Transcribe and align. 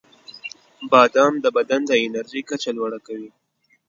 •بادام 0.91 1.33
د 1.43 1.45
بدن 1.57 1.81
د 1.87 1.91
انرژۍ 2.05 2.41
کچه 2.49 2.69
لوړه 2.77 2.99
کوي. 3.07 3.29